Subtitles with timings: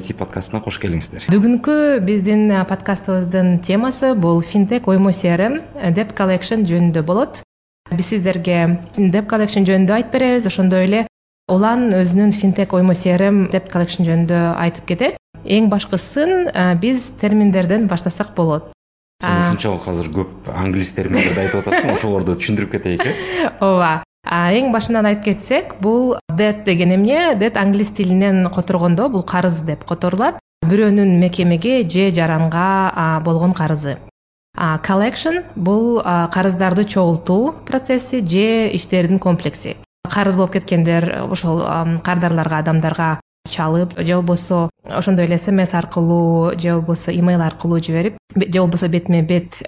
[0.00, 5.60] it подкастына кош келиңиздер бүгүнкү биздин подкастыбыздын темасы бул финтек оймо crm
[5.96, 7.42] деп коллекшн жөнүндө болот.
[7.92, 11.06] Биз сиздерге деп коллекшн жөнүндө айтып беребиз ошондой эле
[11.50, 15.16] улан өзүнүн финтек оймо crm деп коллекшн жөнүндө айтып кетет.
[15.44, 18.70] Эң башкысын биз терминдерден баштасак болот.
[19.20, 23.12] Сен ушунчалык азыр көп англис терминдерди айтып атасың ошолорду түшүндүрүп кетейик э?
[23.60, 24.00] Ооба.
[24.24, 27.34] Эң башынан айтып кетсек бул дет деген эмне?
[27.34, 30.38] Дет англис тилинен которгондо бул карыз деп которулат.
[30.66, 33.98] Бирөөнүн мекемеге же жаранга болгон карызы
[34.84, 39.76] collection бул карыздарды чогултуу процесси же иштердин комплекси.
[40.08, 41.62] Карыз болуп кеткендер ошол
[42.02, 43.20] кардарларга адамдарга
[43.50, 49.22] чалып же болбосо ошондой эле смс аркылуу же болбосо имейл аркылуу жиберип же болбосо бетме
[49.22, 49.62] бет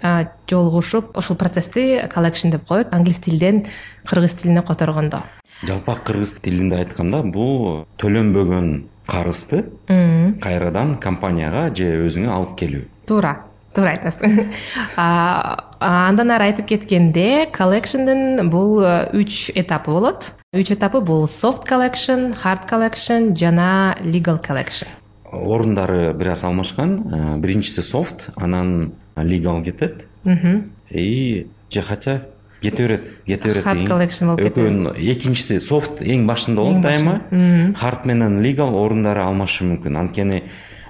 [0.49, 2.93] жолугушуп ушул процессти collection деп коет.
[2.93, 3.67] Англис тилден
[4.07, 5.23] кыргыз тилине которгондо.
[5.63, 9.65] Жалпак кыргыз тилинде айтканда бул төлөнбөгөн карызды
[10.43, 12.85] кайрадан компанияга же өзүңө алып келүү.
[13.07, 13.37] Туура
[13.75, 14.53] туура айтасың.
[15.83, 22.67] Андан ары айтып кеткенде collectionдын бул үч этапы болот үч этапы бул soft collection hard
[22.69, 24.87] collection жана legal collection.
[25.25, 26.99] Орундары бир аз алмашкан.
[27.09, 30.07] Э, биринчиси софт анан legal кетет.
[30.91, 32.27] И же хотя
[32.61, 37.23] кете берет кете берет hard collection болуп кетеби экөөнүн экинчиси софт эң башында болот дайыма
[37.81, 39.97] hard менен legal орундары алмашышы мүмкүн.
[39.97, 40.43] Анткени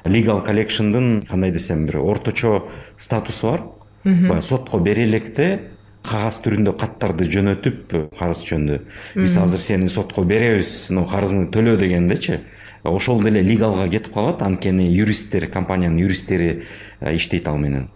[0.05, 3.63] legal collectionдун кандай десем бир орточо статусу бар.
[4.03, 5.72] Баягы сотко бере электе
[6.07, 8.81] кагаз түрүндө каттарды жөнөтүп карыз жөнүндө
[9.21, 12.41] биз азыр сени сотко беребиз мына карызыңды төлө дегендечи
[12.85, 16.63] ошол деле легалга кетип калат анткени юристтер компаниянын юристтери
[17.15, 17.89] иштейт ал менен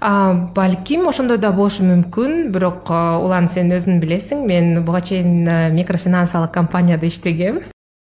[0.00, 5.44] балким ошондой да болушу мүмкүн бирок улан сен өзүң билесиң мен буга чейин
[5.74, 7.60] микрофинансылык компанияда иштегем.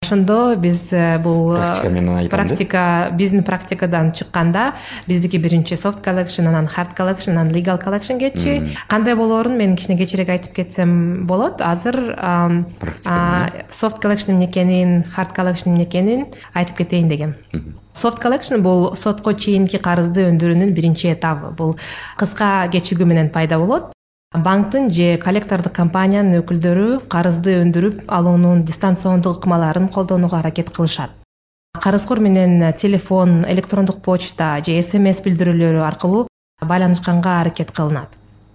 [0.08, 4.72] Ошондо биз э, бул э, практика менен айтам практика биздин практикадан чыкканда
[5.06, 9.98] биздики биринчи soft collection анан hard collection анан legal collection кетчү кандай болоорун мен кичине
[9.98, 11.60] кечирээк айтып кетсем болот.
[11.60, 12.16] Азыр
[13.70, 17.34] soft collection эмне экенин hard collection эмне экенин айтып кетейин дегем.
[17.94, 21.50] Soft collection бул сотко чейинки карызды өндүрүүнүн биринчи этабы.
[21.50, 21.76] Бул
[22.16, 23.92] кыска кечигүү менен пайда болот
[24.38, 31.10] банктын же коллектордук компаниянын өкүлдөрү карызды өндүрүп алуунун дистанциондук ыкмаларын колдонууга аракет кылышат.
[31.80, 36.26] Карызкор менен телефон электрондук почта же смс билдирүүлөрү аркылуу
[36.60, 38.08] байланышканга аракет кылынат.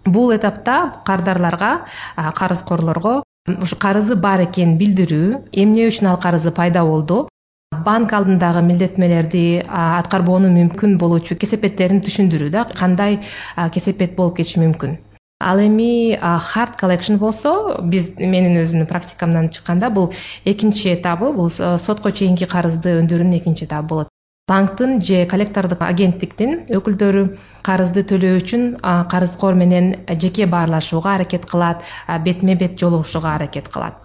[0.05, 1.85] Бул этапта кардарларга
[2.15, 7.29] карызкорлорго ушу карызы бар экенин билдирүү эмне үчүн ал карызы пайда болду
[7.85, 13.19] банк алдындагы милдеттенмелерди аткарбоону мүмкүн болуучу кесепеттерин түшүндүрүү да кандай
[13.73, 14.99] кесепет болуп кетиши мүмкүн
[15.43, 20.13] ал эми hard collection болсо биз менин өзүмдүн практикамдан чыкканда бул
[20.45, 24.07] экинчи этабы бул сотко чейинки карызды өндүрүүнүн экинчи этабы болот.
[24.47, 27.21] Банктын же коллектордук агенттиктин өкүлдөрү
[27.63, 28.63] карызды төлөө үчүн
[29.11, 31.83] карызкор менен жеке баарлашууга аракет кылат
[32.25, 33.95] бетме бет жолугушууга аракет кылат.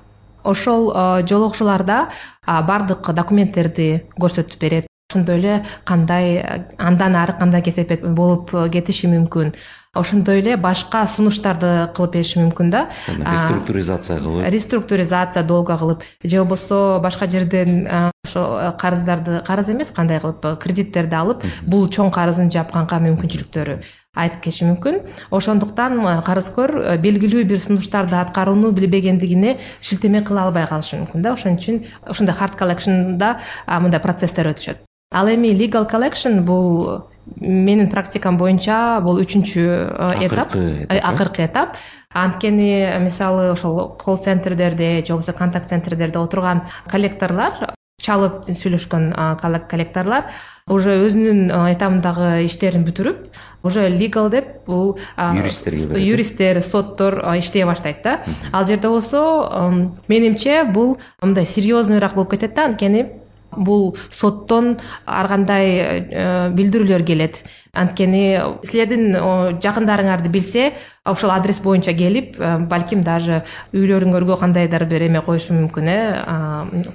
[0.44, 0.93] Ошол
[1.26, 2.09] жолугушууларда
[2.47, 4.87] баардык документтерди көрсөтүп берет.
[5.10, 6.44] Ошондой эле кандай
[6.76, 9.55] андан ары кандай кесепет болуп кетиши мүмкүн
[9.94, 12.88] ошондой эле башка сунуштарды кылып бериши мүмкүн да.
[13.09, 14.50] Реструктуризация кылып.
[14.50, 17.88] реструктуризация долго кылып же болбосо башка жерден
[18.25, 23.78] ошо карыздарды карыз эмес кандай кылып кредиттерди алып бул чоң карызын жапканга мүмкүнчүлүктөрү
[24.19, 25.00] айтып кетиши мүмкүн.
[25.31, 31.34] Ошондуктан карызкор белгилүү бир сунуштарды аткарууну билбегендигине шилтеме кыла албай калышы мүмкүн да.
[31.38, 33.37] Ошон үчүн ушундай hard collectionда
[33.69, 34.82] мындай процесстер өтүшөт.
[35.15, 40.54] Ал эми legal collection бул менин практикам боюнча бул үчүнчү э, этап.
[40.88, 41.76] акыркы этап.
[42.12, 49.10] Анткени мисалы ошол колл центрдерде же болбосо контакт центрдерде отурган коллекторлор чалып сүйлөшкөн
[49.42, 50.28] коллекторлор
[50.70, 53.26] уже өзүнүн этабындагы иштерин бүтүрүп
[53.66, 58.20] уже legal деп бул юристтер юристтер соттор иштей баштайт да.
[58.52, 59.72] Ал жерде болсо
[60.08, 62.66] менимче бул мындай серьезныйраак болуп кетет да.
[62.66, 63.08] Анткени
[63.56, 67.42] бул соттон ар кандай э, билдирүүлөр келет.
[67.72, 69.14] Анткени силердин
[69.62, 70.72] жакындарыңарды билсе
[71.04, 73.42] ошол адрес боюнча келип э, балким даже
[73.72, 76.00] үйлөрүңөргө кандайдыр бир эме коюшу мүмкүн э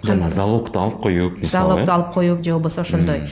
[0.04, 3.28] жана залогду алып коюп мисалы залогду алып коюп же болбосо ошондой.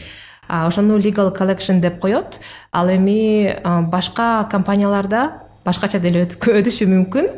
[0.47, 2.39] Ошону legal collection деп коет.
[2.71, 7.29] Ал эми башка компанияларда башкача деле өтүшү мүмкүн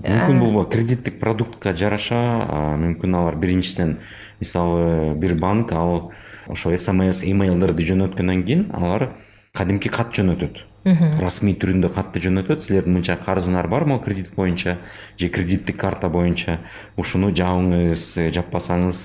[0.00, 2.18] мүмкүн бул кредиттик продуктка жараша
[2.80, 3.98] мүмкүн алар биринчиден
[4.40, 6.12] мисалы бир банк ал
[6.48, 9.10] ошо смс имейлдерди жөнөткөндөн кийин алар
[9.52, 10.64] кадимки кат жөнөтөт.
[11.20, 12.62] Расмий түрүндө катты жөнөтөт.
[12.64, 14.78] Силердин мынча карызыңар барбы кредит боюнча
[15.18, 16.60] же кредиттик карта боюнча?
[16.96, 19.02] Ушуну жабыңыз жаппасаңыз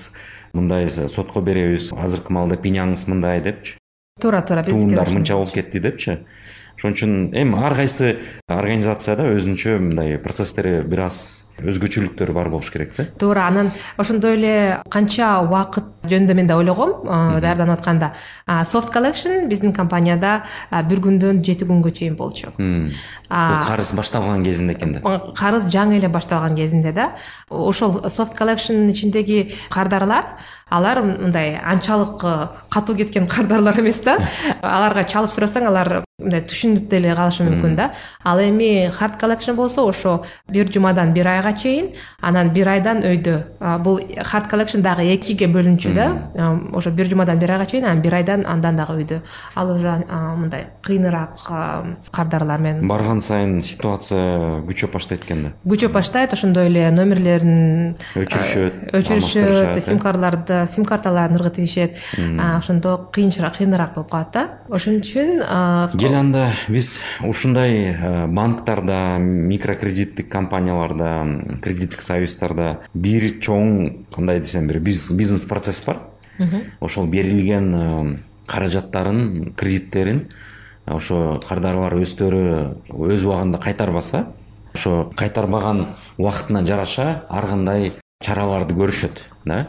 [0.54, 3.76] мындай сотко беребиз азыркы маалда пеняңыз мындай депчи?
[4.20, 6.20] Туура туура туумдар мынча болуп кетти депчи
[6.76, 8.16] ошон үчүн эми ар кайсы
[8.48, 13.06] организацияда өзүнчө мындай процесстери бир аз өзгөчөлүктөрү бар болуш керек да?
[13.18, 14.54] Туура анан ошондой эле
[14.92, 17.06] канча убакыт жөнүндө мен да ойлогом
[17.40, 18.12] даярданып атканда.
[18.46, 20.42] Soft collection биздин компанияда
[20.88, 22.52] бир күндөн жети күнгө чейин болчу.
[22.56, 25.18] Бул карыз башталган кезинде экен да?
[25.36, 27.10] карыз жаңы эле башталган кезинде да.
[27.50, 30.36] Ошол soft collectionдин ичиндеги кардарлар
[30.70, 32.22] алар мындай анчалык
[32.70, 34.18] катуу кеткен кардарлар эмес да.
[34.62, 37.90] Аларга чалып сурасаң алар мындай түшүнүп деле калышы мүмкүн да.
[38.24, 43.36] Ал эми hard collection болсо ошо бир жумадан бир айга чейин анан бир айдан өйдө
[43.82, 46.10] бул hard collection дагы экиге бөлүнчү да
[46.72, 49.20] ошо бир жумадан бир айга чейин анан бир айдан андан дагы өйдө.
[49.54, 51.36] Ал уже мындай кыйыныраак
[52.10, 55.52] кардарлар менен барган сайын ситуация күчөп баштайт экен да.
[55.66, 61.96] күчөп баштайт ошондой эле номерлерин өчүрүшөт өчүрүшөт сим карталарды сим карталарын ыргытышет
[62.56, 64.44] ошондо кыйыныраак болуп калат да.
[64.70, 65.42] Ошон үчүн
[65.98, 67.94] кел анда биз ушундай
[68.28, 76.00] банктарда микрокредиттик компанияларда кредиттик союздарда бир чоң кандай десем бир бизнес процесс бар.
[76.80, 80.26] Ошол берилген каражаттарын кредиттерин
[80.86, 82.42] ошо кардарлар өздөрү
[82.92, 84.32] өз убагында кайтарбаса
[84.74, 85.86] ошо кайтарбаган
[86.18, 87.92] убактына жараша ар кандай
[88.22, 89.68] чараларды көрүшөт да?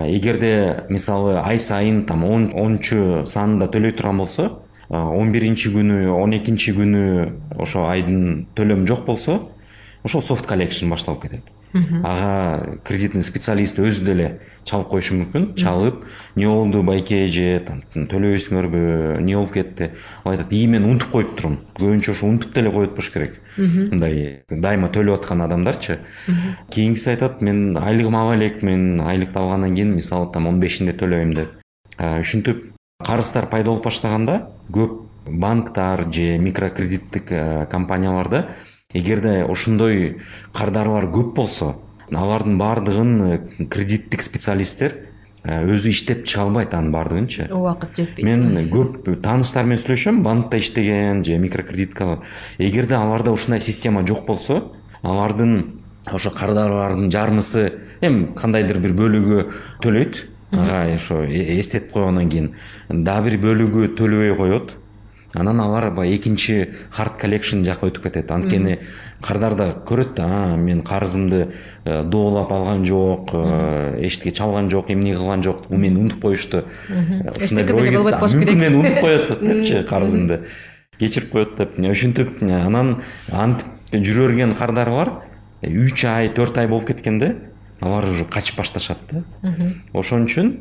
[0.00, 4.50] Эгерде мисалы ай сайын там онунчу санында төлөй турган болсо
[4.88, 9.40] он биринчи күнү он экинчи күнү ошо айдын төлөмү жок болсо
[10.04, 11.52] ошол soft collection башталып кетет.
[12.04, 15.54] Ага кредитный специалист өзү деле чалып коюшу мүмкүн.
[15.58, 16.04] Чалып
[16.36, 18.82] эмне болду байке же там төлөбөйсүңөрбү
[19.18, 19.90] эмне болуп кетти.
[20.24, 23.40] Ал айтат ии мен унутуп коюптурмун көбүнчө ошо унутуп деле коет болуш керек.
[23.56, 25.98] Мындай дайыма төлөп аткан адамдарчы.
[26.70, 31.34] Кийинкиси айтат мен айлыгым ала элек мен айлыкты алгандан кийин мисалы там он бешинде төлөйм
[31.34, 31.58] деп
[31.98, 32.70] ушинтип
[33.02, 37.32] карыздар пайда болуп баштаганда көп банктар же микрокредиттик
[37.70, 38.48] компанияларда
[38.94, 40.20] эгерде ошондой
[40.52, 41.74] кардарлар көп болсо
[42.12, 44.94] алардын баардыгын э, кредиттик специалисттер
[45.42, 48.24] э, өзү иштеп чыга албайт анын баардыгынчы убакыт жетпейт.
[48.24, 52.20] Мен көп тааныштар менен сүйлөшөм банкта иштеген же микрокредитка.
[52.58, 59.42] Эгерде аларда ушундай система жок болсо алардын ошо кардарлардын жарымысы эми кандайдыр бир бөлүгү
[59.82, 60.24] төлөйт.
[60.52, 62.52] Ага ошо э, эстетип койгондон кийин
[62.88, 64.76] дагы бир бөлүгү төлөбөй коет
[65.34, 68.30] анан алар баягы экинчи hard collection жака өтүп кетет.
[68.30, 68.78] Анткени
[69.22, 71.48] кардар да көрөт да мен карызымды
[71.84, 76.64] э, доолап алган жок э, эчтеке чалган жок эмне кылган жок мени унутуп коюшту.
[77.36, 80.44] Ушундай бир ой келет мүмкүн мени унутуп коет депчи карызымды.
[80.98, 83.00] Кечирип коет деп ушинтип анан
[83.30, 85.12] антип жүрө берген кардар бар.
[85.64, 87.34] Үч ай төрт ай болуп кеткенде
[87.80, 89.24] алар уже качып башташат да.
[89.92, 90.52] Ошон үчүн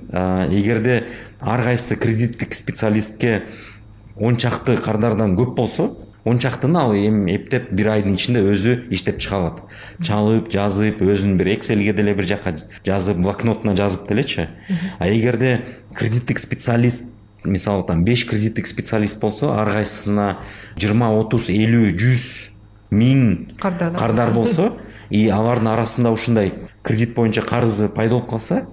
[0.51, 1.05] эгерде
[1.39, 3.43] ар кайсы кредиттик специалистке
[4.15, 5.91] он чакты кардардан көп болсо
[6.23, 9.63] он чактыны ал эми эптеп бир айдын ичинде өзү иштеп чыга алат.
[9.99, 12.55] Чалып жазып өзүнүн бир экселге деле бир жака
[12.85, 14.47] жазып блокнотуна жазып делечи.
[14.99, 17.03] А эгерде кредиттик специалист
[17.43, 20.37] мисалы там беш кредиттик специалист болсо ар кайсысына
[20.77, 22.23] жыйырма отуз элүү жүз
[22.91, 24.77] миң кардар болсо
[25.09, 28.63] и алардын арасында ушундай кредит боюнча карызы пайда болуп калса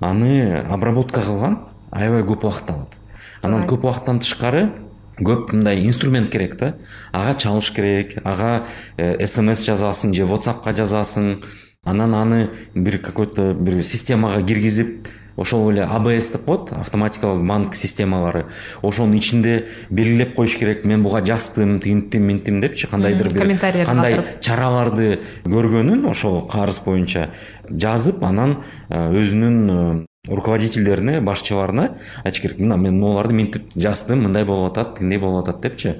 [0.00, 1.58] аны обработка кылган
[1.90, 2.96] аябай көп убакыт алат.
[3.42, 4.70] Анан көп убакыттан тышкары
[5.18, 6.74] көп мындай инструмент керек да.
[7.12, 8.66] Ага чалыш керек ага
[8.96, 11.42] э, смс жазасың же whatsappка жазасың.
[11.84, 15.06] Анан аны бир какой то бир системага киргизип
[15.36, 18.46] ошол эле абс деп коет автоматикалык банк системалары.
[18.82, 20.84] Ошонун ичинде белгилеп коюш керек.
[20.84, 27.30] Мен буга жаздым тинттим минттим депчи кандайдыр бир комментарий кандай чараларды көргөнүн ошол карыз боюнча
[27.68, 32.58] жазып анан э, өзүнүн руководительдерине башчыларына айтыш керек.
[32.58, 35.96] Мына мен могуларды минтип жаздым мындай болуп атат тигиндей болуп атат депчи.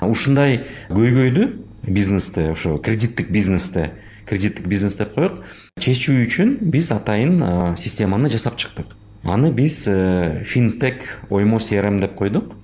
[0.00, 1.48] Ушундай көйгөйдү
[1.86, 3.92] бизнесте ошо кредиттик бизнесте
[4.26, 5.42] кредиттик бизнес деп коелук
[5.82, 8.94] чечүү үчүн биз атайын системаны жасап чыктык.
[9.22, 12.56] Аны биз э, финтек оймо crm деп койдук.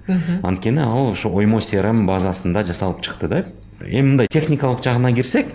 [0.43, 3.45] Анткени ал ошо оймо crm базасында жасалып чыкты да.
[3.81, 5.47] Эми мындай техникалык жагына кирсек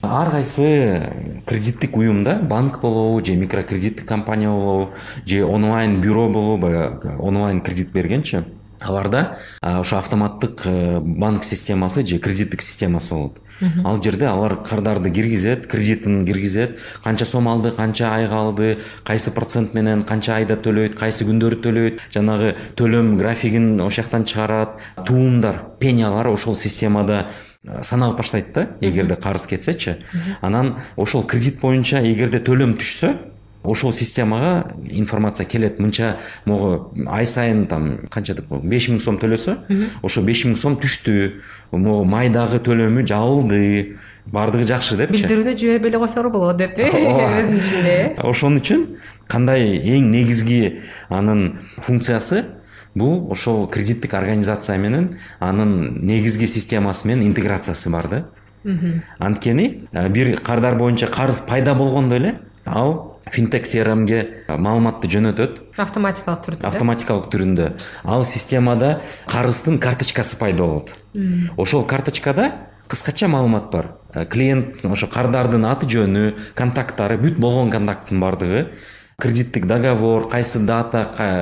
[0.00, 4.94] ар кайсы кредиттик уюмда банк болобу же микрокредиттик компания болобу
[5.26, 8.44] же онлайн бюро болобу баягы онлайн кредит бергенчи.
[8.80, 13.42] Аларда ошо автоматтык э, банк системасы же кредиттик системасы болот.
[13.84, 16.78] Ал жерде алар кардарды киргизет кредитин киргизет.
[17.02, 22.00] Канча сом алды канча айга алды кайсы процент менен канча айда төлөйт кайсы күндөрү төлөйт.
[22.14, 24.78] Жанагы төлөм графигин ошол жактан чыгарат.
[25.04, 27.32] Туумдар пенялар ошол системада
[27.66, 29.96] саналып баштайт да эгерде карыз кетсечи.
[30.40, 33.14] Анан ошол кредит боюнча эгерде төлөм түшсө
[33.64, 35.78] ошол системага информация келет.
[35.78, 39.56] Мынча могу ай сайын там канча деп коелу беш миң сом төлөсө
[40.02, 41.40] ошо беш миң сом түштү.
[41.72, 43.98] Могу майдагы төлөмү жабылды
[44.32, 45.24] баардыгы жакшы депчи.
[45.24, 48.14] Билдирүүнү жибербей эле койсоңор болот деп э өзүнүн ичинде э.
[48.22, 48.86] Ошон үчүн
[49.26, 52.44] кандай эң негизги анын функциясы
[52.94, 58.24] бул ошол кредиттик организация менен анын негизги системасы менен интеграциясы бар да.
[59.18, 65.60] Анткени бир кардар боюнча карыз пайда болгондо эле ал финтек crmге маалыматты жөнөтөт.
[65.76, 67.68] Автоматикалык түрдө автоматикалык түрүндө
[68.04, 70.96] ал системада карыздын карточкасы пайда болот.
[71.56, 72.52] Ошол карточкада
[72.88, 73.92] кыскача маалымат бар.
[74.30, 78.62] Клиент ошо кардардын аты жөнү контакттары бүт болгон контакттын баардыгы
[79.20, 81.00] кредиттик договор кайсы дата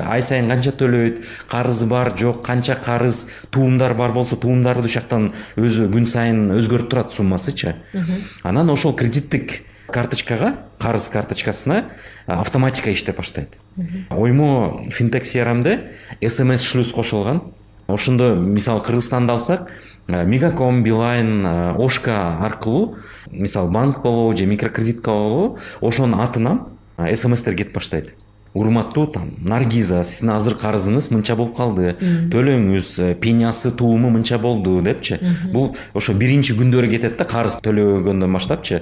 [0.09, 5.27] ай сайын канча төлөйт карызы бар жок канча карыз туумдар бар болсо туумдарды ушул жактан
[5.61, 7.75] өзү күн сайын өзгөрүп турат суммасычы.
[8.41, 9.61] Анан ошол кредиттик
[9.93, 11.91] карточкага карыз карточкасына
[12.25, 13.59] автоматика иштеп баштайт.
[14.09, 15.93] Оймо финтек crmде
[16.27, 17.43] смс шлюз кошулган.
[17.85, 19.69] Ошондо мисалы кыргызстанды алсак
[20.07, 21.45] мегаком билайн
[21.77, 22.97] ошка аркылуу
[23.29, 28.15] мисалы банк болобу же микрокредитка болобу ошонун атынан смстер кетип баштайт.
[28.53, 31.93] Урматтуу там наргиза сиздин азыр карызыңыз мынча болуп калды.
[32.33, 35.19] Төлөөңүз пенясы тууму мынча болду депчи.
[35.53, 38.81] Бул ошо биринчи күндөрү кетет да карыз төлөгөндөн баштапчы.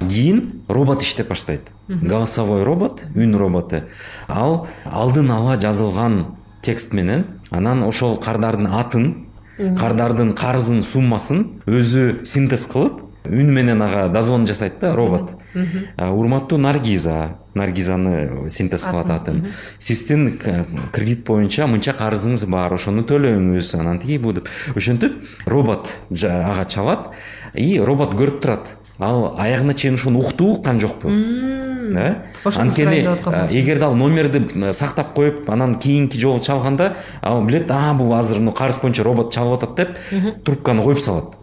[0.00, 1.70] Кийин робот иштеп баштайт.
[1.88, 3.84] Голосовой робот үн роботу.
[4.28, 12.66] Ал алдын ала жазылган текст менен анан ошол кардардын атын кардардын карызынын суммасын өзү синтез
[12.66, 15.36] кылып үн менен ага дозвон жасайт да робот.
[15.96, 19.46] Урматтуу наргиза наргизаны синтез кылат атын
[19.78, 20.38] сиздин
[20.92, 27.12] кредит боюнча мынча карызыңыз бар ошону төлөңүз анан тиги бу деп ошентип робот ага чалат
[27.54, 31.08] и робот көрүп турат ал аягына чейин ошону укту уккан жокпу.
[31.08, 33.02] Э анткени
[33.50, 38.52] эгерде ал номерди сактап коюп анан кийинки жолу чалганда ал билет а бул азыр мына
[38.52, 41.36] карыз боюнча робот чалып атат деп трубканы коюп салат.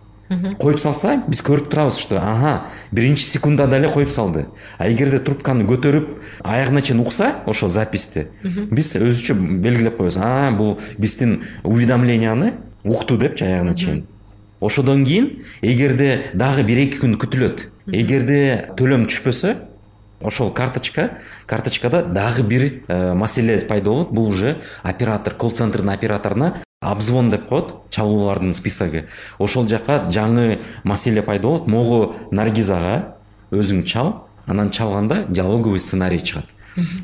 [0.60, 4.48] Коюп салса биз көрүп турабыз что ага биринчи секундада эле коюп салды.
[4.78, 10.80] А эгерде трубканы көтөрүп аягына чейин укса ошол записьти биз өзүчө белгилеп коебуз а бул
[10.98, 14.06] биздин уведомленияны укту депчи аягына чейин
[14.62, 19.56] ошодон кийин эгерде дагы бир эки күн күтүлөт эгерде төлөм түшпөсө
[20.22, 26.62] ошол карточка карточкада дагы бир э, маселе пайда болот бул уже оператор колл центрдин операторуна
[26.82, 29.06] обзвон деп коет чалуулардын списогу
[29.38, 31.68] ошол жака жаңы маселе пайда болот.
[31.68, 33.16] Могу наргизага
[33.52, 36.46] өзүң чал анан чалганда диалоговый сценарий чыгат.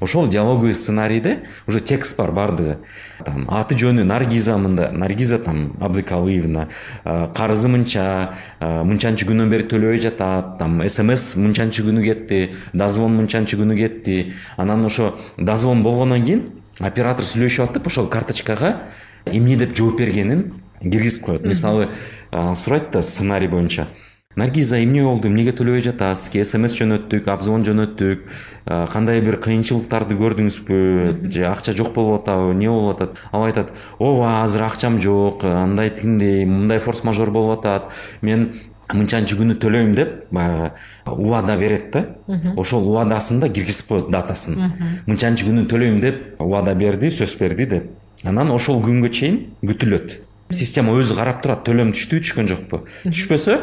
[0.01, 2.77] Ошол диалоговый сценарийде уже текст бар баардыгы
[3.23, 4.89] там аты жөнү наргиза мында.
[4.91, 6.69] Наргиза там абдыкалыевна
[7.35, 13.77] карызы мынча мынчанчы күнөн бери төлөбөй жатат там смс мынчанчы күнү кетти дозвон мынчанчы күнү
[13.77, 14.33] кетти.
[14.57, 16.47] Анан ошо дозвон болгондон кийин
[16.79, 18.87] оператор сүйлөшүп атып ошол карточкага
[19.31, 21.45] эмне деп жооп бергенин киргизип коет.
[21.45, 21.89] Мисалы
[22.31, 23.87] сурайт да сценарий боюнча.
[24.37, 25.27] Наргиза эмне болду?
[25.31, 26.27] Эмнеге төлөбөй жатасыз?
[26.27, 28.27] Сизге смс жөнөттүк обзвон жөнөттүк
[28.93, 31.31] кандай бир кыйынчылыктарды көрдүңүзбү?
[31.33, 32.51] Же акча жок болуп атабы?
[32.53, 33.17] Эмне болуп атат?
[33.31, 37.89] Ал айтат ооба азыр акчам жок андай тигиндей мындай форс мажор болуп атат.
[38.21, 38.51] Мен
[38.93, 40.69] мынчанчы күнү төлөйм деп баягы
[41.07, 42.05] убада берет да.
[42.55, 44.75] Ошол убадасында киргизип коет датасын.
[45.07, 47.89] Мынчанчы күнү төлөйм деп убада берди сөз берди деп
[48.23, 50.19] анан ошол күнгө чейин күтүлөт.
[50.49, 52.81] Система өзү карап турат төлөм түштүбү түшкөн жокпу.
[53.05, 53.57] Түшпөсө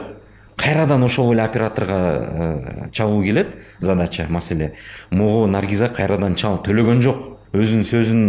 [0.61, 4.75] кайрадан ошол эле операторго э, чалуу келет задача маселе.
[5.11, 7.38] Могу наргиза кайрадан чал төлөгөн жок.
[7.54, 8.23] Өзүнүн сөзүн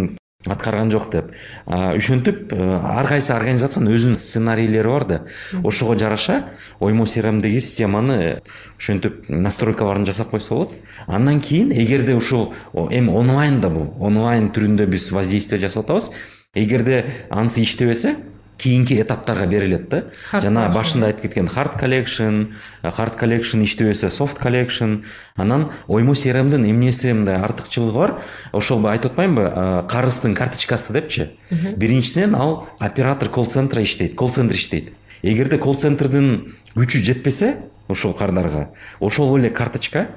[0.46, 1.32] аткарган жок деп.
[1.66, 5.22] Ошентип э, ар кайсы организациянын өзүнүн сценарийлери бар да.
[5.64, 6.44] Ошого жараша
[6.80, 8.42] оймо crmдеги системаны
[8.78, 10.74] ошентип настройкаларын жасап койсо болот
[11.08, 16.12] андан кийин эгерде ушул эми онлайн да бул онлайн түрүндө биз воздействие жасап атабыз.
[16.54, 18.16] Эгерде анысы иштебесе
[18.58, 20.04] кийинки этаптарга берилет да.
[20.32, 25.04] Жана башында айтып кеткен хард коллекшн хард коллекшн иштебесе софт коллекшн
[25.36, 28.18] анан оймо crmдин эмнеси мындай артыкчылыгы бар.
[28.54, 31.32] Ошол айтып атпаймынбы карыздын карточкасы депчи.
[31.52, 34.94] Биринчисинен ал оператор колл центра иштейт колл центр иштейт.
[35.22, 37.56] Эгерде колл центрдин күчү жетпесе
[37.88, 38.70] ошол кардарга
[39.00, 40.08] ошол эле карточка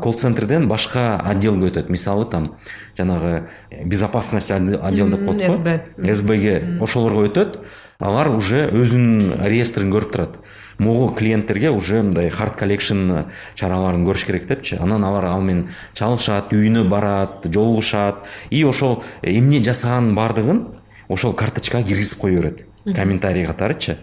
[0.00, 1.90] колл центрден башка отделге өтөт.
[1.90, 2.56] Мисалы там
[2.96, 3.48] жанагы
[3.84, 5.54] безопасность отдел деп коет го.
[5.56, 7.60] Сб сбге ошолорго өтөт.
[8.00, 10.38] Алар уже өзүнүн реестрин көрүп турат.
[10.78, 14.78] Могу клиенттерге уже мындай хард коллекшн чараларын көрүш керек депчи.
[14.80, 20.62] Анан алар ал менен чалышат үйүнө барат жолугушат и ошол эмне жасаганын баардыгын
[21.08, 22.64] ошол карточкага киргизип кое берет.
[22.96, 23.98] Комментарий катарычы.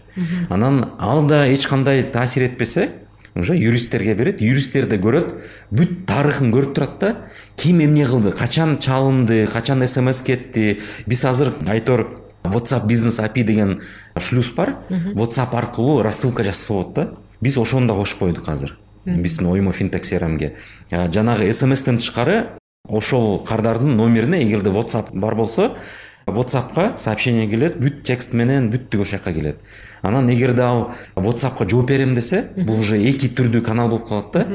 [0.49, 2.91] Анан ал да эч кандай таасир этпесе
[3.39, 5.35] уже юристтерге берет юристтер да көрөт
[5.71, 7.15] бүт тарыхын көрүп турат да
[7.55, 9.47] ким эмне кылды качан чалынды?
[9.47, 12.07] Качан смс кетти биз азыр айтор
[12.43, 13.81] whatsapp бизнес апи деген
[14.17, 14.77] шлюз бар.
[14.89, 17.09] Whatsapp аркылуу рассылка жасаса болот да.
[17.41, 18.77] Биз ошону да кошуп койдук азыр
[19.15, 20.55] биздин оймо финтек crmге
[20.91, 25.77] жанагы смстен тышкары ошол кардардын номерине эгерде whatsapp бар болсо
[26.27, 29.61] whatsappка сообщение келет бүт текст менен бүт тиги ошол жака келет.
[30.01, 34.45] Анан эгерде ал whatsappка жооп берем десе бул уже эки түрдүү канал болуп калат да.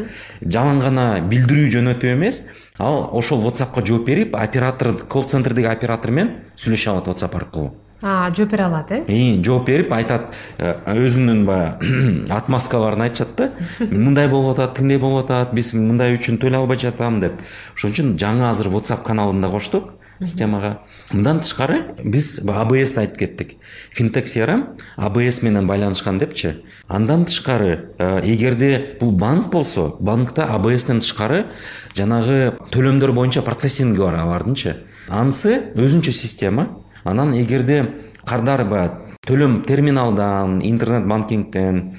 [0.43, 2.43] Жалаң гана билдирүү жөнөтүү эмес
[2.79, 7.73] ал ошол whatsappка жооп берип оператор колл центрдеги оператор менен сүйлөшө алат whatsapp аркылуу.
[8.02, 9.05] Жооп бере алат э?
[9.43, 13.50] Жооп берип айтат э, өзүнүн баягы отмазкаларын айтышат да.
[13.91, 17.41] Мындай болуп атат тигиндей болуп атат биз мындай үчүн төлөй албай жатам деп.
[17.76, 19.95] Ошон үчүн жаңы азыр whatsapp каналын да коштук
[20.26, 20.79] системага.
[21.12, 23.57] Мындан тышкары биз абсты айтып кеттик.
[23.91, 24.64] Финтек crm
[24.97, 26.62] абс менен байланышкан депчи.
[26.88, 31.47] Андан тышкары э, эгерде бул банк болсо банкта абстен тышкары
[31.95, 34.76] жанагы төлөмдөр боюнча процессинги бар алардынчы.
[35.09, 36.69] Анысы өзүнчө система.
[37.05, 37.88] Анан эгерде
[38.25, 41.93] кардар баягы төлөм терминалдан интернет банкингден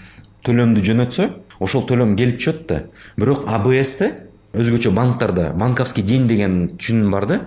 [0.43, 1.29] төлөмдү жөнөтсө
[1.63, 2.79] ошол төлөм келип түшөт да
[3.15, 4.09] бирок абсте
[4.53, 7.39] өзгөчө банктарда банковский день деген түшүнүм бар да.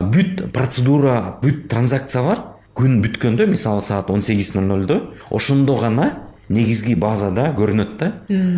[0.00, 2.44] Бүт процедура бүт транзакциялар
[2.74, 6.12] күн бүткөндө мисалы саат он сегиз ноль нольдо ошондо гана
[6.48, 8.12] негизги базада көрүнөт да.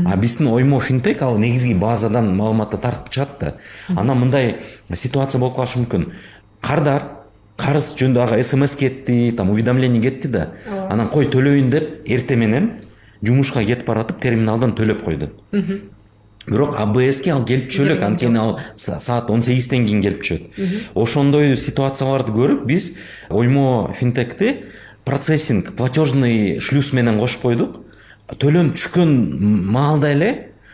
[0.07, 3.55] А биздин оймо финтек ал негизги базадан маалыматты тартып чыгат да.
[3.97, 4.57] Анан мындай
[4.93, 6.13] ситуация болуп калышы мүмкүн.
[6.61, 7.09] Кардар
[7.57, 10.51] карыз жөнүндө ага смс кетти там уведомление кетти да.
[10.91, 12.71] Анан кой төлөйүн деп эртең менен
[13.23, 15.31] жумушка кетип баратып терминалдан төлөп койду
[16.47, 20.49] бирок абске ал келип түшө элек анткени ал саат он сегизден кийин келип түшөт.
[20.95, 22.93] Ошондой ситуацияларды көрүп биз
[23.31, 24.65] оймо финтекти
[25.05, 27.81] процессинг платежный шлюз менен кошуп койдук.
[28.39, 29.13] Төлөм түшкөн
[29.71, 30.31] маалда эле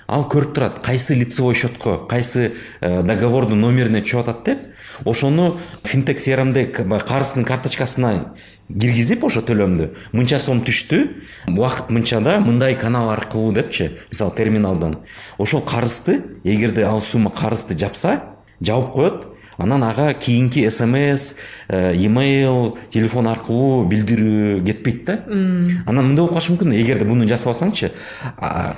[0.08, 4.66] ал көрүп турат кайсы лицевой счетко кайсы э, договордун номерине түшүп атат деп
[5.04, 8.34] ошону финтек crmде карыздын карточкасына
[8.68, 9.94] киргизип ошо төлөмдү.
[10.12, 11.00] Мынча сом түштү
[11.48, 14.98] убакыт мынчада мындай канал аркылуу депчи мисалы терминалдан.
[15.38, 18.22] Ошол карызды эгерде ал сумма карызды жапса
[18.60, 19.26] жабып коет.
[19.58, 21.34] Анан ага кийинки смс
[21.68, 25.16] емейл телефон аркылуу билдирүү кетпейт да.
[25.26, 26.76] Анан мындай болуп калышы мүмкүн.
[26.78, 27.90] Эгерде муну жасабасаңчы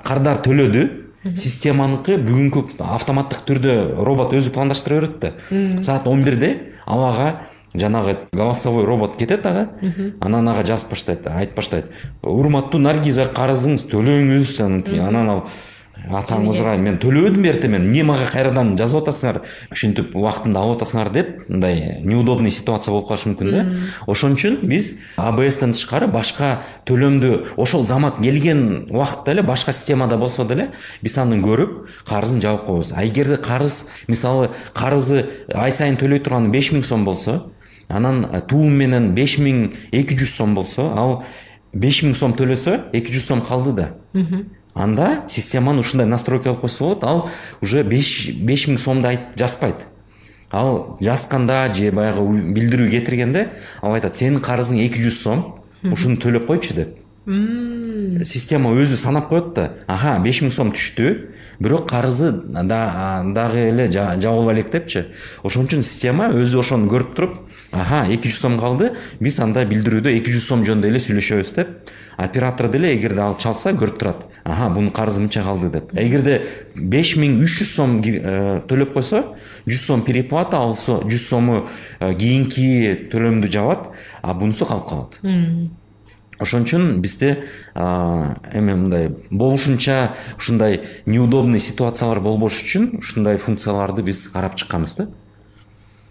[0.06, 5.32] кардар төлөдү системаныкы бүгүнкү автоматтык түрдө робот өзү пландаштыра берет да.
[5.82, 7.42] Саат он бирде ал ага
[7.74, 9.68] жанагы голосовой робот кетет ага.
[10.20, 11.90] Анан ага жазып баштайт айтып баштайт.
[12.22, 15.44] Урматтуу наргиза карызыңызды төлөңүз анан ал
[16.08, 19.40] атаңызга мен төлөбөдүм эртең менен эмне мага кайрадан жазып атасыңар
[19.72, 23.64] ушинтип убактында алып атасыңар деп мындай неудобный ситуация болуп калышы мүмкүн да
[24.10, 30.44] ошон үчүн биз абстен тышкары башка төлөмдү ошол замат келген убакытта эле башка системада болсо
[30.48, 30.70] деле
[31.02, 32.92] биз аны көрүп карызын жабып коебуз.
[32.96, 37.50] А эгерде карыз мисалы карызы ай сайын төлөй турганы беш миң сом болсо
[37.88, 41.22] анан туум менен беш миң эки жүз сом болсо ал
[41.72, 43.92] беш миң сом төлөсө эки жүз сом калды да.
[44.74, 47.28] Анда системаны ушундай настройка кылып койсо болот ал
[47.62, 48.30] уже беш
[48.68, 49.86] миң сомду айтып жазбайт
[50.50, 52.22] ал жазганда же баягы
[52.54, 53.48] билдирүү кетиргенде
[53.82, 55.44] ал айтат сенин карызың эки жүз сом
[55.82, 56.99] ушуну төлөп койчу деп
[58.24, 59.70] система өзү санап коет да.
[59.86, 65.06] Ага беш миң сом түштү бирок карызы дагы эле жабыла элек депчи
[65.44, 67.38] ошон үчүн система өзү ошону көрүп туруп
[67.70, 68.90] ага эки жүз сом калды
[69.20, 71.74] биз анда билдирүүдө эки жүз сом жөнүндө эле сүйлөшөбүз деп.
[72.20, 75.94] Оператор деле эгерде ал чалса көрүп турат ага бунун карызы мынча калды деп.
[75.94, 76.40] Эгерде
[76.74, 79.22] беш миң үч жүз сом э, төлөп койсо
[79.68, 81.62] жүз сом переплата ал жүз сому
[82.00, 85.20] э, кийинки төлөмдү жабат а бунусу калып калат
[86.40, 94.56] ошон үчүн бизде эме мындай болушунча ушундай неудобный ситуациялар болбош үчүн ушундай функцияларды биз карап
[94.56, 95.08] чыкканбыз да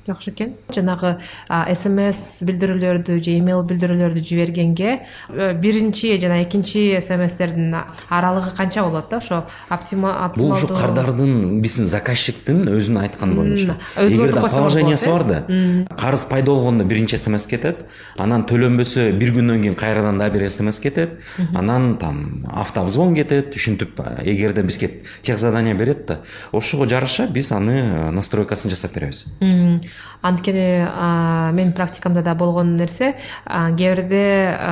[0.10, 0.56] жакшы экен.
[0.74, 1.18] Жанагы
[1.48, 7.76] смс билдирүүлөрдү же эмейл билдирүүлөрдү жибергенге э, биринчи жана экинчи смстердин
[8.10, 9.18] аралыгы канча болот да?
[9.18, 9.46] Ошо
[10.36, 13.78] бул ушу кардардын биздин заказчиктин өзүнүн айтканы боюнча.
[13.98, 15.44] Эгерде положениясы бар да
[15.96, 17.86] карыз пайда болгондо биринчи смс кетет
[18.18, 21.20] анан төлөнбөсө бир күндөн кийин кайрадан дагы бир смс кетет
[21.54, 26.20] анан там автообзвон кетет ушинтип эгерде бизге техзадание берет да
[26.52, 29.26] ошого жараша биз аны настройкасын жасап беребиз
[30.22, 30.88] анткени
[31.56, 34.24] менин практикамда да болгон нерсе кээ бирде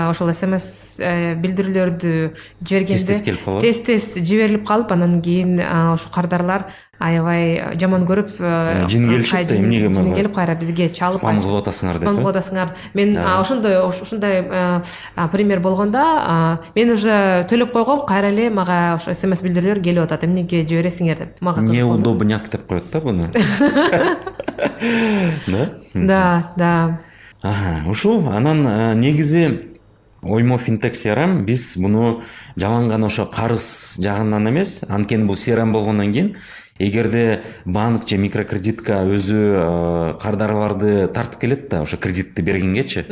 [0.09, 2.13] ошол смс э, билдирүүлөрдү
[2.61, 6.67] жибергенде тез тез келип калып тез тез жиберилип калып анан кийин ошо кардарлар
[6.99, 11.99] аябай жаман көрүп э, жини келишет да эмнеге келип кайра бизге чалып спам кылып атасыңар
[11.99, 14.81] деп спам кылып атасыңар мен ошондой ушундай э,
[15.31, 16.03] пример болгондо
[16.75, 20.25] мен уже төлөп койгом кайра эле мага ошо смс билдирүүлөр келип атат.
[20.27, 23.29] Эмнеге жибересиңер деп мага неудобняк деп коет да буну?
[25.47, 25.69] Да?
[25.93, 26.99] Да да.
[27.87, 28.29] Ушул.
[28.29, 29.59] Анан э, негизи
[30.21, 32.21] оймо финтек crm биз муну
[32.57, 34.83] жалаң гана ошо карыз жагынан эмес.
[34.89, 36.35] Анткени бул crm болгондон кийин
[36.79, 43.05] эгерде банк же микрокредитка өзү э, кардарларды тартып келет да ошо кредитти бергенгечи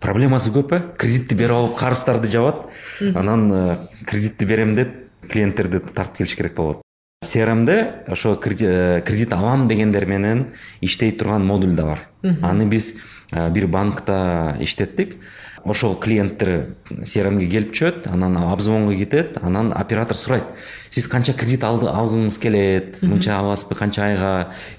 [0.00, 0.82] проблемасы көп э?
[0.98, 2.68] Кредитти берип алып карыздарды жабат
[3.14, 4.94] анан э, кредитти берем деп
[5.30, 6.82] клиенттерди тартып келиш керек болот.
[7.22, 10.46] Crmде ошо кредит алам дегендер менен
[10.80, 12.00] иштей турган модуль да бар.
[12.42, 12.96] Аны биз
[13.30, 15.16] бир банкта иштеттик
[15.64, 20.44] ошол клиенттер crmге келип түшөт анан обзвонго кетет анан оператор сурайт.
[20.90, 24.32] Сиз канча кредит алгыңыз келет мынча аласызбы канча айга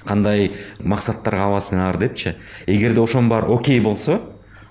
[0.06, 2.36] кандай максаттарга аласыңар депчи.
[2.68, 4.22] Эгерде ошонун баары окей болсо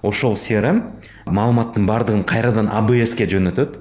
[0.03, 0.83] ошол crm
[1.27, 3.79] маалыматтын баардыгын кайрадан абске жөнөтөт.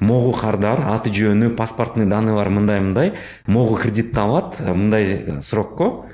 [0.00, 3.14] Могу кардар аты жөнү паспортный данныйлары мындай мындай.
[3.46, 6.06] Могу кредитти алат мындай срокко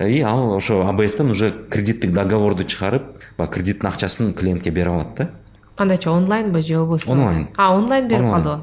[0.00, 3.02] и ал ошо абстен уже кредиттик договорду чыгарып
[3.38, 5.30] баягы кредиттин акчасын клиентке бере алат да.
[5.76, 7.48] Кандайча онлайнбы же болбосо онлайн.
[7.56, 8.62] А онлайн берип калдыбы.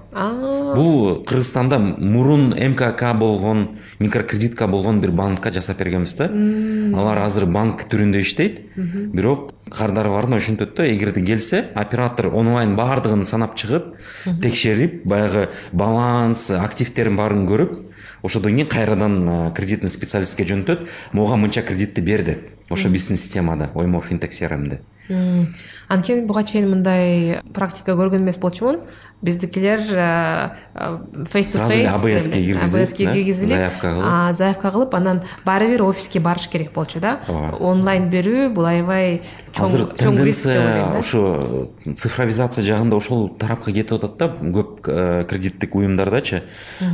[0.76, 6.30] Бул кыргызстанда мурун мкк болгон микрокредитка болгон бир банкка жасап бергенбиз да.
[6.98, 8.62] Алар азыр банк түрүндө иштейт.
[8.78, 13.96] Бирок кардарларына ушинтет да эгерде келсе оператор онлайн баардыгын санап чыгып
[14.42, 17.91] текшерип баягы баланс активтерин баарын көрүп
[18.24, 24.02] ошондон кийин кайрадан кредитный специалистке жөнөтөт могуга мынча кредитти бер деп ошо биздин системада оймо
[24.02, 24.82] финтек crmде
[25.88, 28.82] анткени буга чейин мындай практика көргөн эмес болчумун
[29.22, 29.82] биздикилер
[31.30, 34.36] фейс сразу эле абске киргизип киргизилип заявка кылып.
[34.38, 37.20] заявка кылып анан баары бир офиске барыш керек болчу да?
[37.60, 39.22] Онлайн берүү бул аябай
[39.58, 46.44] азыр тенденция ошо цифровизация жагында ошол тарапка кетип атат да көп э, кредиттик уюмдардачы.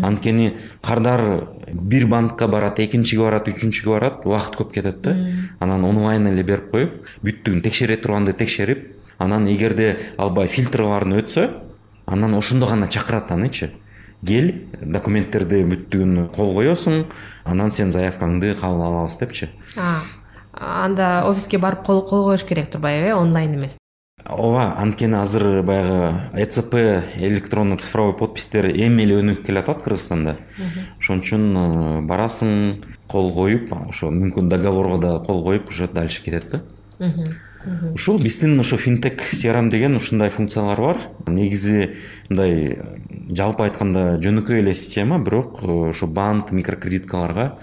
[0.04, 5.16] Анткени кардар бир банкка барат экинчиге барат үчүнчүгө барат убакыт көп кетет да.
[5.60, 11.48] Анан онлайн эле берип коюп бүттүгүн текшере турганды текшерип анан эгерде албай фильтрларын өтсө
[12.08, 13.72] анан ошондо гана чакырат анычы.
[14.26, 14.50] Кел
[14.82, 17.04] документтерди бүттүгүн кол коесуң
[17.46, 19.52] анан сен заявкаңды кабыл алабыз депчи.
[20.54, 23.78] Анда офиске барып кол коюш керек турбайбы э онлайн эмес?
[24.26, 30.38] Ооба анткени азыр баягы эцп электронно цифровой подписьтер эми эле өнүгүп келатат кыргызстанда.
[30.98, 36.50] Ошон үчүн э, барасың кол коюп ошо мүмкүн договорго да кол коюп уже дальше кетет
[36.50, 36.62] да
[37.94, 40.98] ушул биздин ошо финтек crm деген ушундай функциялар бар.
[41.28, 41.96] Негизи
[42.30, 42.80] мындай
[43.30, 47.58] жалпы айтканда жөнөкөй эле система бирок ошо э, банк микрокредиткаларга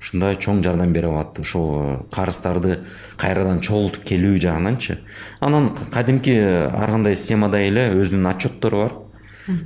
[0.00, 1.38] ушундай чоң жардам бере алат.
[1.38, 2.80] Ошол э, карыздарды
[3.20, 4.98] кайрадан чогултуп келүү жагынанчы.
[5.40, 8.96] Анан кадимки ар кандай системадай эле өзүнүн отчеттору бар.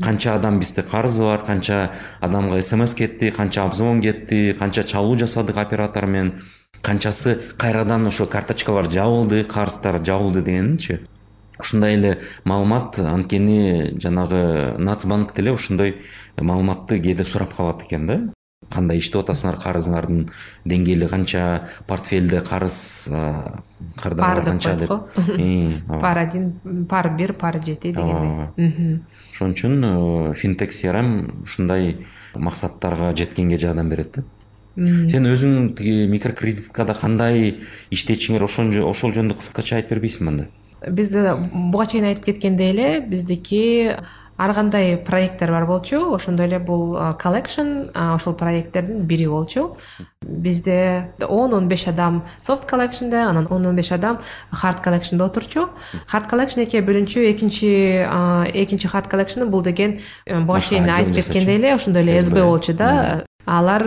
[0.02, 5.56] Канча адам бизде карызы бар канча адамга смс кетти канча обзвон кетти канча чалуу жасадык
[5.56, 6.40] оператор менен
[6.82, 11.00] канчасы кайрадан ошо карточкалар жабылды карыздар жабылды дегенинчи
[11.58, 15.96] ушундай эле маалымат анткени жанагы нац банк деле ушундай
[16.36, 18.20] маалыматты кээде сурап калат экен да.
[18.72, 20.28] Кандай иштеп атасыңар карызыңардын
[20.64, 23.08] деңгээли канча портфелде карыз
[24.00, 25.08] пар деп коет го.
[26.00, 29.02] Пар один пар бир пар жети дегендей
[29.34, 34.24] ошон үчүн э, финтек crm ушундай максаттарга жеткенге жардам берет да
[34.76, 37.60] сен өзүң тиги микрокредиткада кандай
[37.94, 40.50] иштечиңер ошол жөнүндө кыскача айтып бербейсиңби анда
[40.90, 41.14] биз
[41.52, 43.96] буга чейин айтып кеткендей эле биздики
[44.36, 46.14] ар кандай проекттер бар болчу.
[46.14, 49.76] Ошондой эле бул коллекшн ошол проекттердин бири болчу.
[50.22, 55.68] Бизде он он беш адам софт коллекшнде анан он он беш адам хард коллекшнде отурчу.
[56.06, 58.02] Хард коллекшн экиге бөлүнчү экинчи
[58.54, 62.74] экинчи хард коллекшн бул деген э, буга чейин айтып кеткендей эле ошондой эле сб болчу
[62.74, 63.84] да алар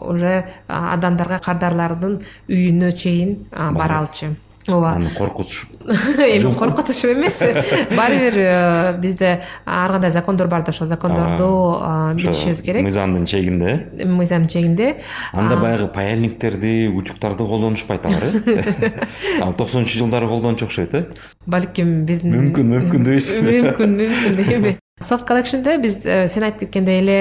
[0.00, 4.34] уже адамдарга кардарлардын үйүнө чейин бара алчу
[4.68, 4.94] ооба.
[4.94, 5.66] Аны коркутуш.
[5.84, 7.38] Эми коркутуш эмес.
[7.96, 11.80] Баары бир э, бизде ар кандай закондор бар да ошол закондорду
[12.14, 12.82] билишибиз керек.
[12.82, 13.88] мыйзамдын чегинде?
[13.98, 14.96] Э мыйзамдын чегинде.
[15.32, 18.90] Анда баягы паяльниктерди утюгтарды колдонушпайт алар э.
[19.42, 21.06] Ал токсонунчу жылдары колдончу окшойт э.
[21.46, 27.00] Балким биздин мүмкүн мүмкүн дейсизби мүмкүн мүмкүн эми софт коллекшнде биз э, сен айтып кеткендей
[27.02, 27.16] эле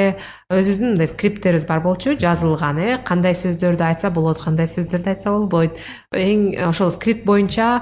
[0.54, 5.82] өзүбүздүн мындай скрипттерибиз бар болчу жазылган э кандай сөздөрдү айтса болот кандай сөздөрдү айтса болбойт.
[6.14, 7.82] Эң ошол скрипт боюнча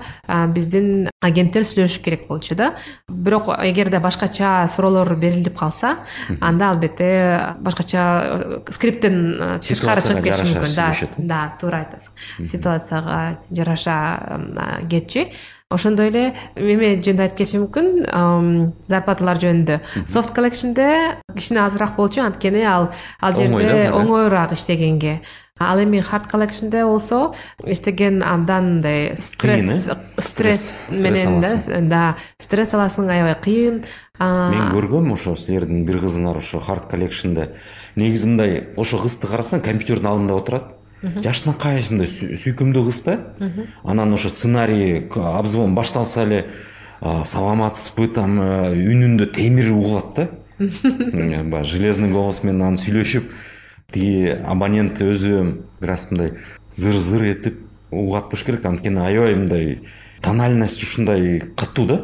[0.55, 2.71] биздин агенттер сүйлөшүш керек болчу да.
[3.09, 5.97] Бирок эгерде башкача суроолор берилип калса
[6.39, 10.91] анда албетте башкача э, скрипттен э, тышкары чыгып кетиши мүмкүн да.
[11.19, 12.47] да туура айтасың.
[12.47, 13.97] Ситуацияга жараша
[14.89, 15.33] кетчи
[15.71, 16.23] ошондой эле
[16.55, 19.79] эме жөнүндө айтып кетишим мүмкүн зарплаталар жөнүндө.
[20.09, 20.87] Софт коллекшнде
[21.35, 25.21] кичине азыраак болчу анткени ал ал жерде оңоюраак иштегенге.
[25.61, 27.33] Ал эми хард коллекшнде болсо
[27.65, 33.83] иштеген абдан мындай стресс стресс менен да стресс аласың аябай кыйын.
[34.19, 37.51] Мен көргөм ошо силердин бир кызыңар ошо хард коллекшнде
[37.95, 43.17] негизи мындай ошо кызды карасаң компьютердин алдында отурат жашынакай мындай сүйкүмдүү кыз да
[43.83, 46.45] анан ошо сценарий обзвон башталса эле
[47.01, 50.29] саламатсызбы там үнүндө темир угулат да.
[50.59, 53.31] Баягы железный голос менен анан сүйлөшүп
[53.91, 55.41] тиги абонент өзү
[55.81, 56.35] бир аз мындай
[56.73, 57.57] зыр зыр этип
[57.89, 58.65] угат болуш керек.
[58.65, 59.79] Анткени аябай мындай
[60.21, 61.97] тональность ушундай катуу да.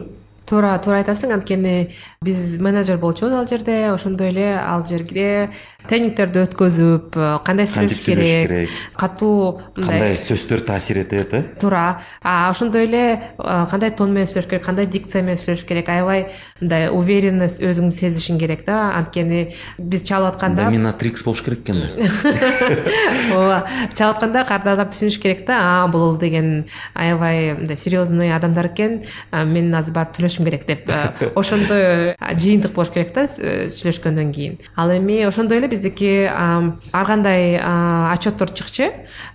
[0.47, 1.89] Туура туура айтасың анткени
[2.23, 5.49] биз менеджер болчубуз ал жерде ошондой эле ал жерге
[5.87, 11.43] тренингтерди өткөзүп э, кандай сүйлөшүш керек катуу кандай сөздөр таасир этет э?
[11.59, 13.03] туура ошондой эле
[13.37, 15.89] э, кандай тон менен сүйлөшүш керек кандай дикция менен сүйлөшүш керек?
[15.91, 16.27] Аябай
[16.61, 21.89] мындай уверенность өзүңдү сезишиң керек да анткени биз чалып атканда доминатрикс болуш керек экен да.
[23.37, 23.59] Ооба
[23.95, 25.59] чалып атканда кардарлар түшүнүш керек да.
[25.83, 29.01] А бул деген аябай мындай серьезный адамдар экен.
[29.31, 34.57] Мен азыр барып төлөшүм керек деп ошондой жыйынтык болуш керек да сүйлөшкөндөн кийин.
[34.75, 38.91] Ал эми ошондой эле биздики ар кандай отчеттор чыкчу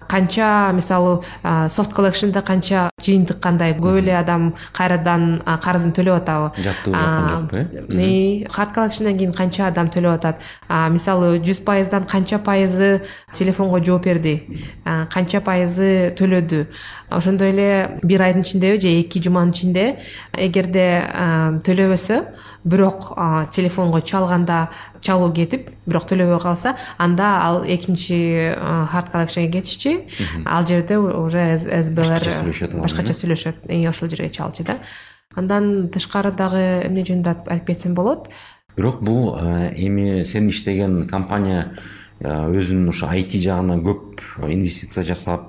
[0.09, 1.23] канча мисалы
[1.71, 6.51] софт коллекшнде канча жыйынтык кандай көп эле адам кайрадан карызын төлөп атабы.
[6.61, 8.45] жаттып жокпу э?
[8.51, 10.43] хард коллекшнден кийин канча адам төлөп атат?
[10.69, 14.37] Мисалы жүз пайыздан канча пайызы телефонго жооп берди?
[14.85, 16.67] Канча пайызы төлөдү?
[17.09, 19.97] Ошондой эле бир айдын ичиндеби же эки жуманын ичинде
[20.37, 20.85] эгерде
[21.67, 22.19] төлөбөсө
[22.65, 23.13] бирок
[23.55, 24.69] телефонго чалганда
[25.01, 28.55] чалуу кетип бирок төлөбөй калса анда ал экинчи
[28.91, 30.07] хард коллекшнге кетишчи.
[30.47, 34.79] Ал жерде уже сблр башкача сүйлөшөт башкача сүйлөшөт ошол жерге чалчу да.
[35.35, 38.29] Андан тышкары дагы эмне жөнүндө айтып кетсем болот?
[38.77, 39.37] Бирок бул
[39.77, 41.73] эми сен иштеген компания
[42.23, 45.49] өзүнүн ушу айти жагына көп инвестиция жасап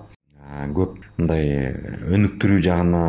[0.73, 1.75] көп мындай
[2.09, 3.03] өнүктүрүү жагына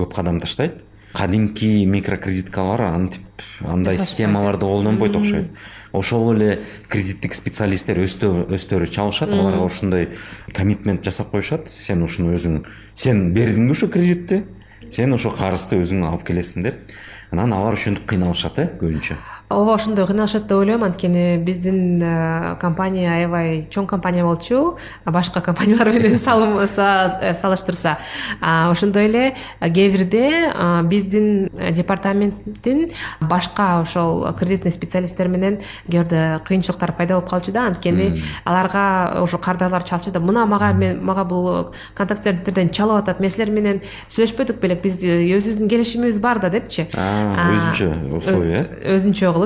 [0.00, 0.82] көп кадам таштайт
[1.14, 3.22] кадимки микрокредиткалар антип
[3.62, 5.50] андай системаларды колдонбойт окшойт.
[5.92, 10.08] Ошол эле кредиттик специалисттер өздөрү чалышат аларга ушундай
[10.52, 11.70] коммитмент жасап коюшат.
[11.70, 14.42] Сен ушуну өзүң сен бердиңби ушу кредитти?
[14.90, 16.82] Сен ошол карызды өзүң алып келесиң деп.
[17.30, 19.16] Анан алар ошентип кыйналышат э көбүнчө
[19.50, 20.84] ооба ошондой кыйналышат деп ойлойм.
[20.84, 24.76] Анткени биздин э, компания аябай чоң компания болчу.
[25.04, 27.98] Башка компаниялар менен э, салыштырса.
[28.40, 30.52] Ошондой эле кээ бирде
[30.84, 35.58] биздин департаменттин башка ошол кредитный специалисттер менен
[35.90, 37.66] кээ бирде кыйынчылыктар пайда болуп калчу да.
[37.66, 40.20] Анткени аларга ошол кардарлар чалчу да.
[40.20, 44.82] Мына мага мен мага бул контакт центрден чалып атат мен силер менен сүйлөшпөдүк белек.
[44.84, 46.88] Биз өзүбүздүн келишимибиз бар да депчи.
[46.94, 48.66] Өзүнчө условия.
[48.80, 48.96] Э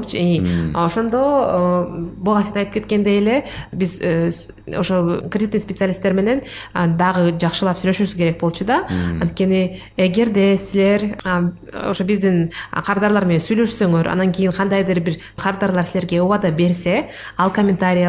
[0.07, 4.31] ошондо э, буга сен айтып кеткендей эле биз э,
[4.77, 6.43] ошо кредитный специалисттер менен
[6.75, 8.85] дагы жакшылап сүйлөшүшүбүз керек болчу да.
[9.21, 11.19] Анткени эгерде силер
[11.73, 17.07] ошо биздин кардарлар менен сүйлөшсөңөр анан кийин кандайдыр бир кардарлар силерге убада берсе
[17.37, 18.09] ал комментарий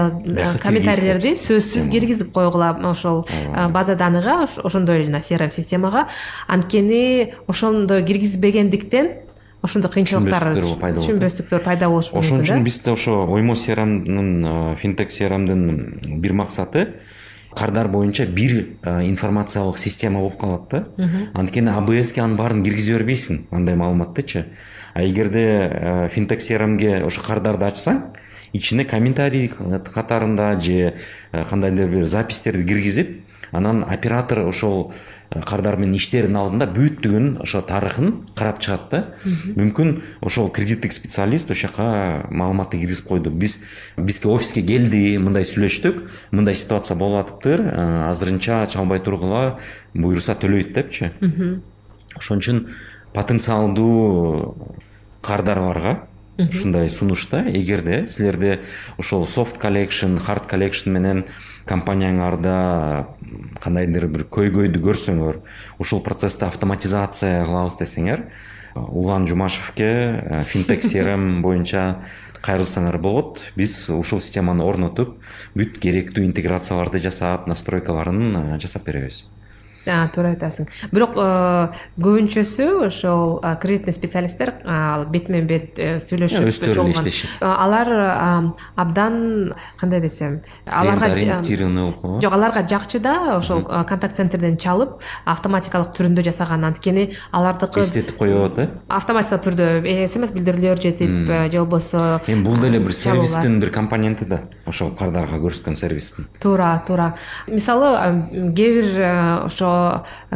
[0.61, 3.25] комментарийлерди сөзсүз киргизип койгула ошол
[3.69, 6.07] база данныйга ошондой эле жана crm системага.
[6.47, 9.28] Анткени ошондой киргизбегендиктен
[9.65, 16.33] ошондой кыйынчылыктар түшүнбөстүктөр пайда болушу мүмкүн ошон үчүн бизде ошо оймо crmдын финтек crmдын бир
[16.33, 16.85] максаты
[17.55, 20.85] кардар боюнча бир информациялык система болуп калат да.
[21.33, 24.45] Анткени абске анын баарын киргизе бербейсиң андай маалыматтычы
[24.93, 28.03] а эгерде финтек crmге ошо кардарды ачсаң
[28.53, 30.93] ичине комментарий катарында же
[31.31, 34.93] кандайдыр бир записьтерди киргизип анан оператор ошол
[35.45, 39.01] кардар менен иштердин алдында бүттүгүн ошо тарыхын карап чыгат да.
[39.55, 43.59] Мүмкүн ошол кредиттик специалист ошол жака маалыматты киргизип койду биз
[43.97, 47.65] бизге офиске келди мындай сүйлөштүк мындай ситуация болуп атыптыр.
[48.09, 49.59] Азырынча чалбай тургула
[49.93, 51.11] буюрса төлөйт депчи.
[52.17, 52.65] Ошон үчүн
[53.13, 54.73] потенциалдуу
[55.21, 56.08] кардарларга
[56.47, 58.59] ушундай сунуш да эгерде силерде
[58.97, 61.25] ошол софт коллекшн хард коллекшн менен
[61.67, 62.55] компанияңарда
[63.61, 65.41] кандайдыр бир көйгөйдү көрсөңөр
[65.79, 68.25] ушул процессти автоматизация кылабыз десеңер
[68.75, 72.03] улан жумашевке финтек crm боюнча
[72.45, 73.41] кайрылсаңар болот.
[73.59, 75.17] Биз ушул системаны орнотуп
[75.59, 79.25] бүт керектүү интеграцияларды жасап настройкаларын жасап беребиз
[80.13, 80.69] туура айтасың.
[80.91, 84.53] Бирок э, көбүнчөсү ошол кредитный специалисттер
[85.11, 87.29] бетме бет э, сүйлөшүп өздөрү эле иштешет.
[87.41, 87.91] Алар
[88.75, 94.99] абдан кандай десем аларга ориентированный болуп калган жок аларга жакчы да ошол контакт центрден чалып
[95.25, 96.65] автоматикалык түрүндө жасаган.
[96.69, 102.79] Анткени алардыкы эстетип коет э автоматикалык түрдө смс билдирүүлөр жетип же болбосо эми бул деле
[102.79, 106.27] бир сервистин бир компоненти да ошол кардарга көрсөткөн сервистин.
[106.41, 107.15] Туура туура.
[107.47, 107.93] Мисалы
[108.55, 108.89] кээ бир
[109.45, 109.69] ошо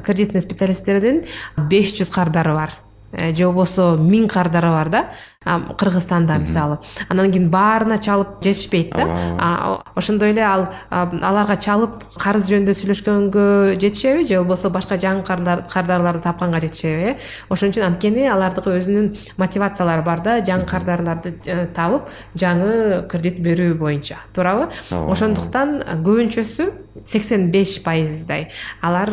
[0.04, 1.24] кредитный специалисттердин
[1.70, 2.74] беш жүз кардары бар.
[3.14, 5.02] Э, же болбосо миң кардары бар да
[5.46, 6.80] кыргызстанда мисалы.
[7.10, 9.82] Анан кийин баарына чалып жетишпейт да.
[9.96, 13.46] Ошондой эле ал аларга чалып карыз жөнүндө сүйлөшкөнгө
[13.82, 14.26] жетишеби?
[14.28, 17.18] Же болбосо башка жаңы кардарларды тапканга жетишеби э?
[17.50, 23.76] Ошон үчүн анткени алардыкы өзүнүн мотивациялары бар да жаңы кардарларды э, табып жаңы кредит берүү
[23.80, 24.22] боюнча.
[24.36, 24.70] Туурабы?
[24.92, 26.72] Ошондуктан көбүнчөсү
[27.10, 28.50] сексен беш пайыздай.
[28.82, 29.10] Алар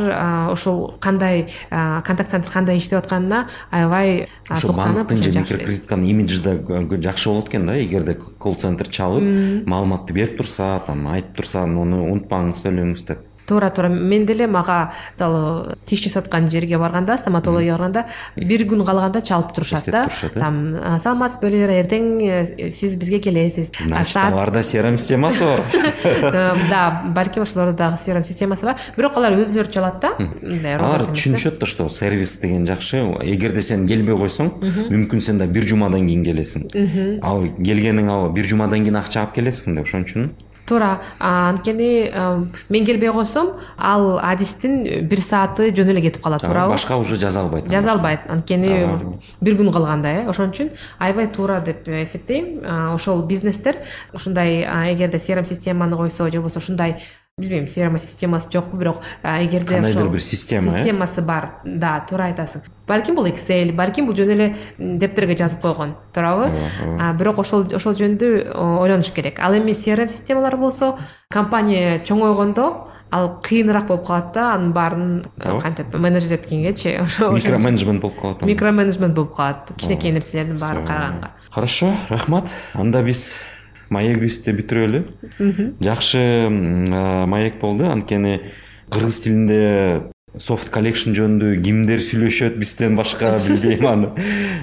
[0.53, 7.51] ушул кандай контакт центр кандай иштеп атканына аябай ошо банктын же микрокредитканын имиджі жақсы болады
[7.51, 9.25] екен да егер де колл центр шалып
[9.71, 14.93] маалыматты беріп тұрса там айтып тұрса оны ұмытпаңыз төлеңіз деп туура туура мен деле мага
[15.19, 18.05] мисалы тиш жасаткан жерге барганда стоматологияга барганда
[18.37, 20.07] бир күн калганда чалып турушат да.
[20.07, 20.29] э?
[20.35, 23.73] Там саламатсызбы эртең э, сиз бизге келесиз.
[23.85, 25.61] Значит аларда crm системасы бар.
[26.31, 28.77] Э, да балким ошолордо дагы crm системасы бар.
[28.97, 30.15] Бирок алар өзүлөрү чалат да.
[30.19, 33.03] Мындай алар түшүнүшөт да что сервис деген жакшы.
[33.23, 34.53] Эгерде сен келбей койсоң
[34.91, 36.69] мүмкүн сен да бир жумадан кийин келесиң.
[37.23, 40.31] Ал келгениң ал бир жумадан кийин акча алып келесиң да ошон үчүн.
[40.67, 42.11] Туура анткени
[42.69, 46.43] мен келбей койсом ал адистин бир сааты жөн эле кетип калат.
[46.43, 48.89] Туурабы башка уже жаза албайт жаза албайт анткени
[49.41, 50.27] бир күн калганда э.
[50.29, 52.61] Ошон үчүн аябай туура деп эсептейм.
[52.95, 53.77] Ошол бизнестер
[54.13, 57.03] ушундай эгерде crm системаны койсо же болбосо ушундай
[57.39, 62.63] билбейм crm системасы жокпу бирок эгерде кандайдыр бир система э системасы бар да туура айтасың
[62.87, 66.51] балким бул excel балким бул жөн эле дептерге жазып койгон туурабы
[67.19, 70.97] бирок ошол ошол жөнүндө ойлонуш керек ал эми crm системалар болсо
[71.31, 76.99] компания чоңойгондо ал кыйыныраак болуп калат да анын баарын кантип менеджер эткенгечи
[77.33, 83.03] микро менеджмент болуп калат микро менеджмент болуп калат кичинекей нерселердин баарын караганга хорошо рахмат анда
[83.03, 83.41] биз
[83.91, 85.03] маегибизди бүтүрөлү
[85.83, 86.23] жакшы
[87.31, 87.91] маек болду.
[87.91, 88.41] Анткени
[88.91, 94.13] кыргыз тилинде софт коллекшн жөнүндө кимдер сүйлөшөт бизден башка билбейм аны.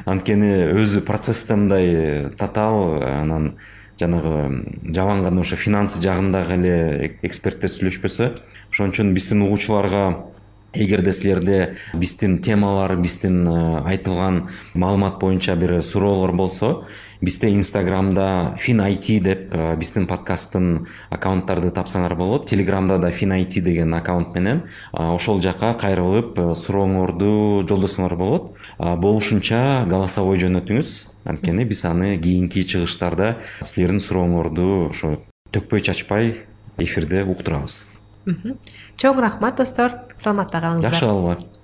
[0.08, 3.56] Анткени өзү процессте мындай татаал анан
[4.00, 4.64] жанагы
[4.94, 8.32] жаман гана ошо финансы жагындагы эле эксперттер сүйлөшпөсө.
[8.72, 10.06] Ошон үчүн биздин угуучуларга
[10.74, 16.86] эгерде силерде биздин темалар биздин айтылган маалымат боюнча бир суроолор болсо
[17.22, 22.48] бизде инстаграмда фин айти деп биздин подкасттын аккаунттарды тапсаңар болот.
[22.50, 28.54] Телеграмда да фин айти деген аккаунт менен ошол жака кайрылып сурооңорду жолдосоңор болот.
[28.78, 30.96] Болушунча голосовой жөнөтүңүз.
[31.26, 35.18] Анткени биз аны кийинки чыгыштарда силердин сурооңорду ошо
[35.52, 36.36] төкпөй чачпай
[36.78, 37.97] эфирде уктурабыз
[38.28, 38.58] мхм
[39.00, 40.92] чоң рахмат достор саламатта қалыңыздар.
[40.92, 41.57] Жақсы қалыңыздар